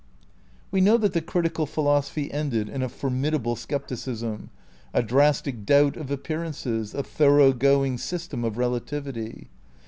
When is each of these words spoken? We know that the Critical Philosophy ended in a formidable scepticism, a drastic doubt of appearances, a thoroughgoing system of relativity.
We 0.71 0.81
know 0.81 0.97
that 0.97 1.13
the 1.13 1.21
Critical 1.21 1.67
Philosophy 1.67 2.31
ended 2.31 2.67
in 2.69 2.81
a 2.81 2.89
formidable 2.89 3.55
scepticism, 3.55 4.49
a 4.95 5.03
drastic 5.03 5.63
doubt 5.63 5.95
of 5.95 6.09
appearances, 6.09 6.95
a 6.95 7.03
thoroughgoing 7.03 7.99
system 7.99 8.43
of 8.43 8.57
relativity. 8.57 9.49